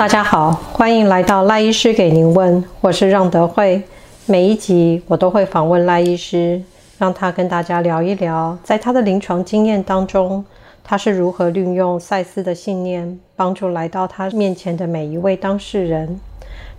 [0.00, 3.82] 大家好，欢迎来到赖医师给您问，我是让德惠。
[4.24, 6.58] 每一集我都会访问赖医师，
[6.96, 10.42] 让他跟大家聊一聊，在他的临床经验当中，
[10.82, 16.18] 他是如何运用赛斯的信念，帮助来到他面前的每一位当事人。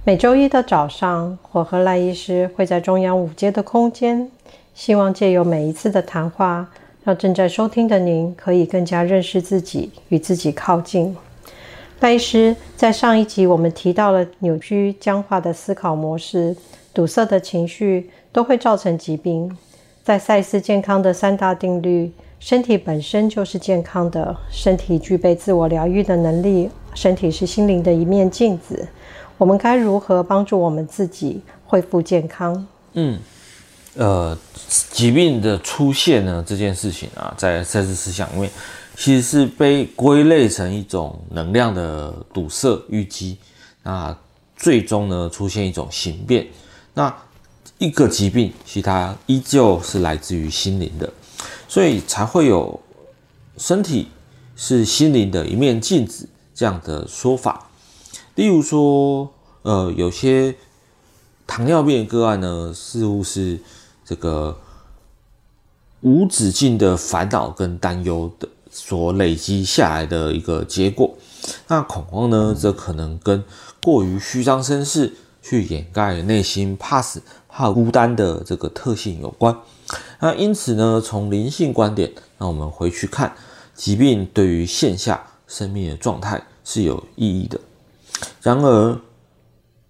[0.03, 4.31] 每周一的早上，我和赖医师会在中央五街的空间，
[4.73, 6.67] 希望借由每一次的谈话，
[7.03, 11.15] 让正在收听的您可以更加认识自己，与自己靠近。
[12.01, 16.55] 赖医师在上一集我们提到了扭曲僵化的思考模式、
[16.95, 19.55] 堵塞的情绪都会造成疾病。
[20.03, 28.87] 在赛斯健康的三大定律，身体本身就是健康的，身体具备自我疗愈的能力，身体是心灵的一面镜子。
[29.37, 32.67] 我们该如何帮助我们自己恢复健康？
[32.93, 33.19] 嗯，
[33.95, 34.35] 呃，
[34.89, 38.49] 疾病的出现呢，这件事情啊，在赛斯思想里面，
[38.95, 43.37] 其实是被归类成一种能量的堵塞淤积，
[43.83, 44.15] 那
[44.55, 46.47] 最终呢，出现一种形变。
[46.93, 47.15] 那
[47.79, 51.11] 一个疾病，其实它依旧是来自于心灵的，
[51.67, 52.79] 所以才会有
[53.57, 54.09] 身体
[54.55, 57.69] 是心灵的一面镜子这样的说法。
[58.35, 59.33] 例如说，
[59.63, 60.53] 呃，有些
[61.47, 63.59] 糖尿病个案呢，似乎是
[64.05, 64.59] 这个
[66.01, 71.15] 无止境的烦恼跟担忧的所累积下来的一个结果。
[71.67, 73.43] 那恐慌呢，则可能跟
[73.83, 79.55] 过于虚张声势，去掩盖内心怕死、怕孤单的这个特性有关。
[80.19, 83.35] 那因此呢，从灵性观点，那我们回去看
[83.75, 87.59] 疾病对于线下生命的状态是有意义的。
[88.41, 89.01] 然而，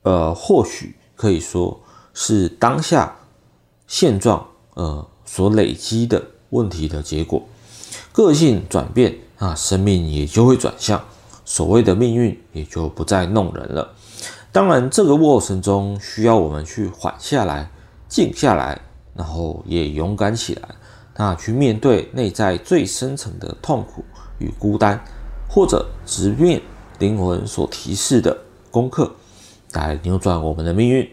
[0.03, 1.79] 呃，或许可以说
[2.13, 3.13] 是当下
[3.87, 7.43] 现状，呃，所累积的问题的结果。
[8.11, 11.03] 个性转变，那生命也就会转向，
[11.45, 13.93] 所谓的命运也就不再弄人了。
[14.51, 17.69] 当然，这个过程中需要我们去缓下来、
[18.07, 18.79] 静下来，
[19.15, 20.69] 然后也勇敢起来，
[21.17, 24.03] 那去面对内在最深层的痛苦
[24.39, 25.03] 与孤单，
[25.49, 26.61] 或者直面。
[26.99, 28.37] 灵魂所提示的
[28.69, 29.11] 功课，
[29.73, 31.09] 来扭转我们的命运。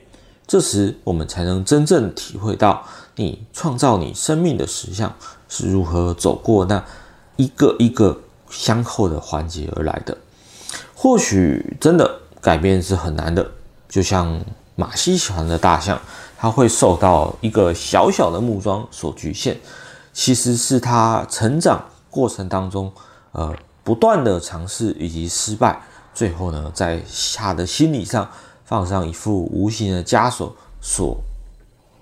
[0.49, 2.83] 这时，我们才能真正体会到，
[3.15, 5.15] 你创造你生命的实相
[5.49, 6.83] 是如何走过那
[7.37, 8.19] 一个一个
[8.51, 10.17] 相扣的环节而来的。
[10.95, 13.49] 或许真的改变是很难的，
[13.89, 14.43] 就像
[14.75, 16.01] 马戏团的大象，
[16.37, 19.55] 它会受到一个小小的木桩所局限，
[20.13, 22.91] 其实是它成长过程当中，
[23.33, 23.55] 呃。
[23.85, 25.81] 不断的尝试以及失败，
[26.13, 27.03] 最后呢，在
[27.35, 28.31] 它的心理上
[28.69, 31.17] 放上一副无形的枷锁，所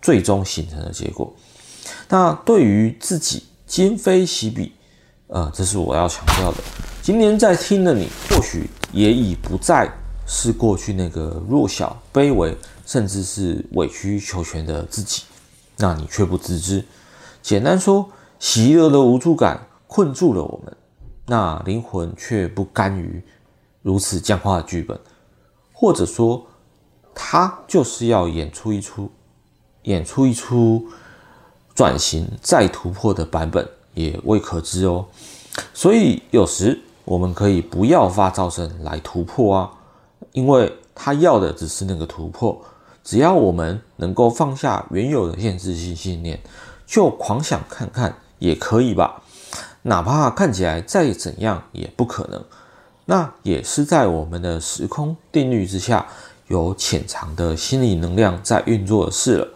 [0.03, 1.33] 最终形成的结果。
[2.09, 4.73] 那对于自己今非昔比，
[5.29, 6.59] 呃，这是我要强调的。
[7.01, 9.89] 今天在听的你，或许也已不再
[10.27, 15.23] 是过去那个弱小、卑微，甚至是委曲求全的自己，
[15.77, 16.85] 那你却不自知。
[17.43, 18.11] 简单说，
[18.41, 20.77] 习得的无助感困住了我们。
[21.27, 23.23] 那灵魂却不甘于
[23.83, 24.99] 如此僵化的剧本，
[25.73, 26.45] 或者说，
[27.19, 29.11] 他就是要演出一出，
[29.85, 30.87] 演出一出
[31.75, 35.07] 转型再突破的版本，也未可知哦。
[35.73, 39.71] 所以有时我们可以不要发噪声来突破啊，
[40.33, 42.63] 因为他要的只是那个突破。
[43.03, 46.39] 只要我们能够放下原有的限制性信念，
[46.87, 49.23] 就狂想看看也可以吧。
[49.83, 52.45] 哪怕看起来再怎样也不可能，
[53.05, 56.05] 那也是在我们的时空定律之下，
[56.49, 59.49] 有潜藏的心理能量在运作的事了。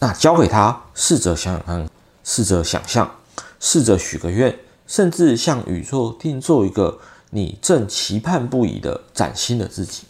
[0.00, 1.90] 那交给他，试着想想看，
[2.22, 3.10] 试着想象，
[3.58, 10.04] 试着许个愿，甚至向宇宙定做一个你正期盼不已的崭新的自己。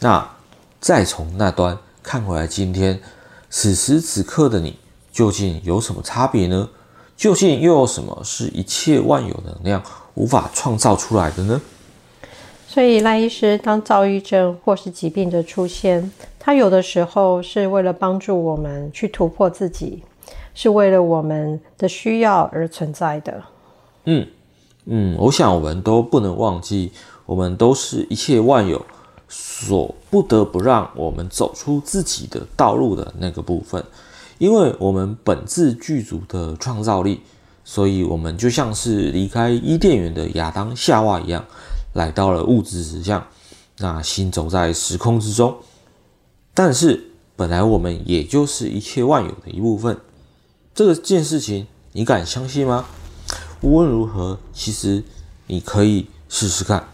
[0.00, 0.28] 那
[0.80, 3.00] 再从那端看回来，今天
[3.48, 4.78] 此时此刻的你，
[5.10, 6.68] 究竟有什么差别呢？
[7.16, 9.82] 究竟又有什么是一切万有能量
[10.14, 11.60] 无法创造出来的呢？
[12.74, 16.10] 所以赖医师，当躁郁症或是疾病的出现，
[16.40, 20.02] 他有的时候是为了帮助我们去突破自己，
[20.54, 23.40] 是为了我们的需要而存在的。
[24.06, 24.26] 嗯
[24.86, 26.90] 嗯，我想我们都不能忘记，
[27.26, 28.84] 我们都是一切万有
[29.28, 33.84] 所不得不让我们走出自己的道路的那个部分。
[34.38, 37.20] 因为我们本自具足的创造力，
[37.64, 41.44] 所以我们就像是离开伊甸园的亚当夏娃一样，
[41.94, 43.26] 来到了物质实相，
[43.78, 45.56] 那行走在时空之中。
[46.52, 49.98] 但是本来我们也就是一切万有的一部分，
[50.74, 52.84] 这个件事情你敢相信吗？
[53.62, 55.02] 无论如何，其实
[55.46, 56.86] 你可以试试看。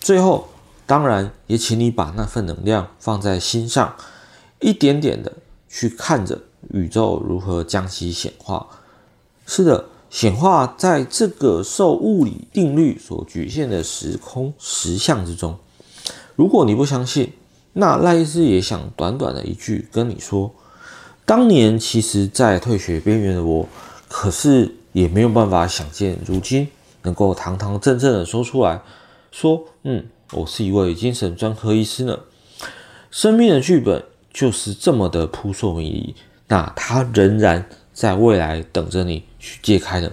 [0.00, 0.48] 最后，
[0.86, 3.94] 当然，也请你把那份能量放在心上，
[4.60, 5.32] 一点点的
[5.68, 6.40] 去看着
[6.72, 8.66] 宇宙如何将其显化。
[9.46, 15.56] 是的，显化在这个受物理定律所局限的时空实相之中。
[16.36, 17.32] 如果你不相信，
[17.72, 20.52] 那赖医师也想短短的一句跟你说：
[21.24, 23.68] 当年其实，在退学边缘的我，
[24.08, 26.66] 可是也没有办法想见，如今
[27.02, 28.82] 能够堂堂正正的说出来，
[29.30, 32.18] 说：“嗯，我是一位精神专科医师呢。”
[33.12, 34.02] 生命的剧本
[34.32, 36.14] 就是这么的扑朔迷离，
[36.48, 37.68] 那它仍然
[38.00, 40.10] 在未来等着你去揭开的。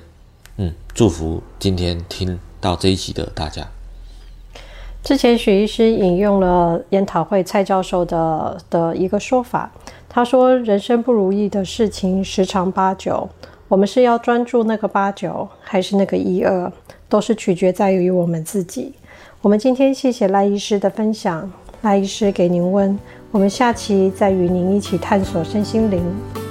[0.57, 3.65] 嗯，祝福今天听到这一集的大家。
[5.01, 9.71] 之前许医师引用了研讨会蔡教授的的一个说法，
[10.09, 13.29] 他说：“人生不如意的事情十常八九，
[13.69, 16.69] 我们是要专注那个八九，还是那个一二，
[17.07, 18.91] 都是取决在于我们自己。”
[19.39, 21.49] 我们今天谢谢赖医师的分享，
[21.83, 22.99] 赖医师给您问，
[23.31, 26.46] 我们下期再与您一起探索身心灵。